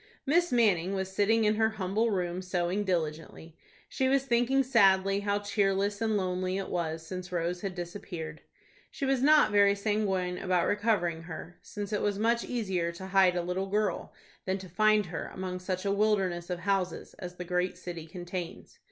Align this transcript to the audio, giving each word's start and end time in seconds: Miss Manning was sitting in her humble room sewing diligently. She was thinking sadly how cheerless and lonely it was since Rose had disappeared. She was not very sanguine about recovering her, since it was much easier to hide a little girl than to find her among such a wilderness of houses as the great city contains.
Miss 0.25 0.51
Manning 0.51 0.95
was 0.95 1.11
sitting 1.11 1.43
in 1.43 1.57
her 1.57 1.69
humble 1.77 2.09
room 2.09 2.41
sewing 2.41 2.83
diligently. 2.83 3.55
She 3.87 4.07
was 4.09 4.25
thinking 4.25 4.63
sadly 4.63 5.19
how 5.19 5.37
cheerless 5.37 6.01
and 6.01 6.17
lonely 6.17 6.57
it 6.57 6.69
was 6.71 7.05
since 7.05 7.31
Rose 7.31 7.61
had 7.61 7.75
disappeared. 7.75 8.41
She 8.89 9.05
was 9.05 9.21
not 9.21 9.51
very 9.51 9.75
sanguine 9.75 10.39
about 10.39 10.65
recovering 10.65 11.21
her, 11.25 11.59
since 11.61 11.93
it 11.93 12.01
was 12.01 12.17
much 12.17 12.43
easier 12.43 12.91
to 12.93 13.05
hide 13.13 13.35
a 13.35 13.43
little 13.43 13.67
girl 13.67 14.11
than 14.45 14.57
to 14.57 14.69
find 14.69 15.05
her 15.05 15.25
among 15.31 15.59
such 15.59 15.85
a 15.85 15.91
wilderness 15.91 16.49
of 16.49 16.61
houses 16.61 17.13
as 17.19 17.35
the 17.35 17.45
great 17.45 17.77
city 17.77 18.07
contains. 18.07 18.79